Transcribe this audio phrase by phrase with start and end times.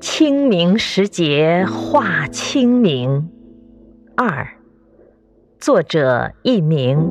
[0.00, 3.28] 清明时节话清明。
[4.16, 4.48] 二，
[5.58, 7.10] 作者佚名，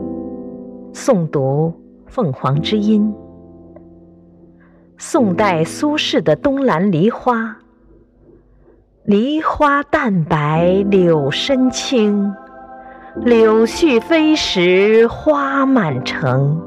[0.91, 1.71] 诵读
[2.07, 3.13] 凤凰之音。
[4.97, 7.35] 宋代苏轼的《东兰梨花》：
[9.03, 12.33] 梨花淡白柳深青，
[13.17, 16.59] 柳絮飞时花满城。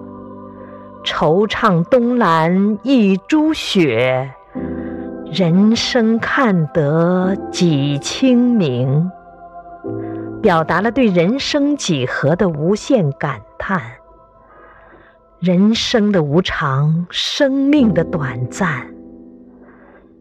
[1.03, 4.31] 惆怅东兰一株雪，
[5.35, 9.11] 人生看得几清明。
[10.43, 13.81] 表达了对人生几何的无限感叹，
[15.41, 18.87] 人生的无常，生命的短暂。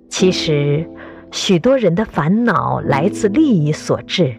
[0.07, 0.89] 其实，
[1.29, 4.37] 许多人的烦恼来自利益所致，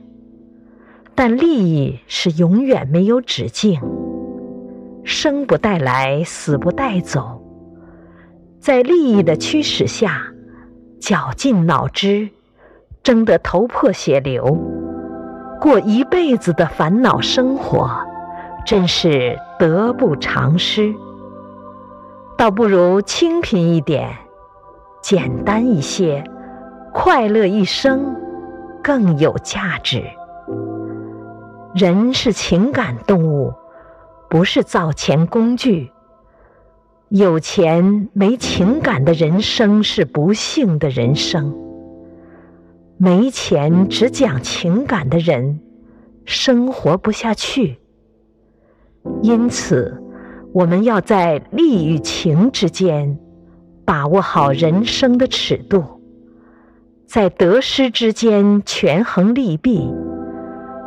[1.14, 3.78] 但利益是永远没有止境，
[5.04, 7.42] 生不带来，死不带走。
[8.58, 10.31] 在利益的驱使下，
[11.02, 12.28] 绞尽脑汁，
[13.02, 14.56] 争得头破血流。
[15.60, 17.90] 过一辈子的烦恼生活，
[18.64, 20.94] 真是得不偿失。
[22.38, 24.10] 倒不如清贫一点，
[25.02, 26.22] 简单一些，
[26.92, 28.14] 快乐一生
[28.80, 30.04] 更有价值。
[31.74, 33.52] 人是情感动物，
[34.30, 35.90] 不是造钱工具。
[37.14, 41.54] 有钱没情感的人生是不幸的人生。
[42.96, 45.60] 没钱只讲情感的人，
[46.24, 47.76] 生活不下去。
[49.20, 50.02] 因此，
[50.54, 53.18] 我们要在利与情之间
[53.84, 55.84] 把握好人生的尺度，
[57.04, 59.86] 在得失之间权衡利弊，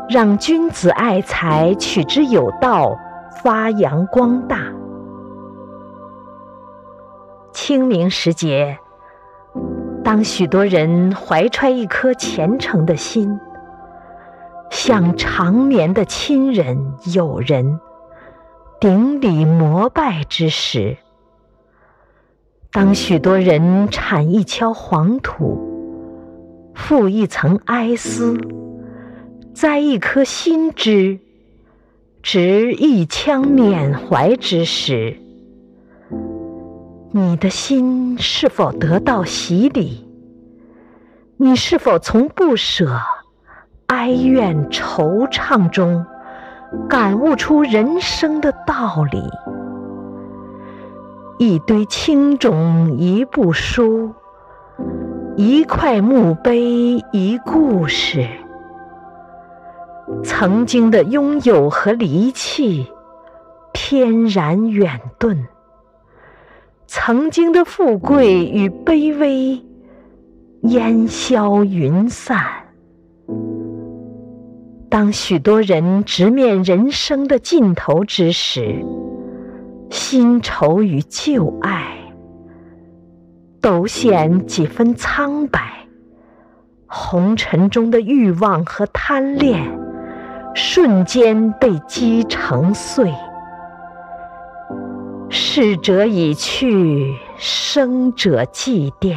[0.09, 2.97] 让君子爱财，取之有道，
[3.43, 4.64] 发扬光大。
[7.67, 8.77] 清明时节。
[10.03, 13.39] 当许多人怀揣一颗虔诚的心，
[14.69, 17.79] 向长眠的亲人友人
[18.79, 20.97] 顶礼膜拜之时；
[22.71, 25.57] 当许多人铲一锹黄土，
[26.75, 28.37] 覆一层哀思，
[29.55, 31.19] 栽一颗新枝，
[32.21, 35.24] 执一腔缅怀之时。
[37.17, 40.05] 你的心是否得到洗礼？
[41.37, 42.99] 你是否从不舍、
[43.87, 46.05] 哀怨、惆怅中
[46.89, 49.23] 感悟出人生的道理？
[51.37, 54.13] 一堆青冢，一部书，
[55.37, 58.27] 一块墓碑，一故事。
[60.21, 62.91] 曾经的拥有和离弃，
[63.71, 65.45] 翩然远遁。
[66.87, 69.61] 曾经的富贵与卑微，
[70.69, 72.39] 烟消云散。
[74.89, 78.85] 当许多人直面人生的尽头之时，
[79.89, 81.97] 新愁与旧爱
[83.59, 85.59] 都显几分苍白。
[86.87, 89.61] 红尘中的欲望和贪恋，
[90.53, 93.11] 瞬间被击成碎。
[95.57, 99.15] 逝者已去，生者祭奠。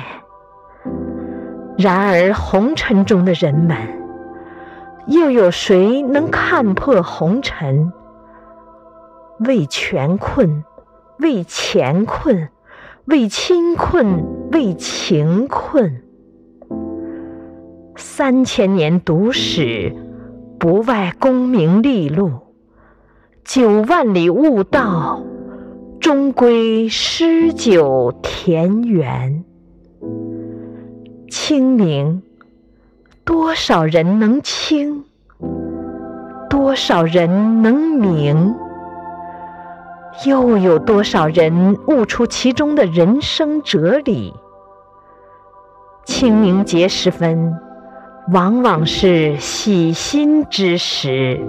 [1.76, 3.76] 然而红尘中的人们，
[5.08, 7.92] 又有谁能看破红尘？
[9.40, 10.62] 为权困，
[11.18, 12.48] 为钱困，
[13.06, 16.04] 为亲困，为情困。
[17.96, 19.92] 三千年读史，
[20.56, 22.28] 不外功名利禄；
[23.42, 25.20] 九万里悟道。
[26.00, 29.44] 终归诗酒田园。
[31.28, 32.22] 清明，
[33.24, 35.04] 多少人能清？
[36.48, 38.54] 多少人能明？
[40.26, 44.32] 又有多少人悟出其中的人生哲理？
[46.04, 47.54] 清明节时分，
[48.32, 51.40] 往往是喜心之时。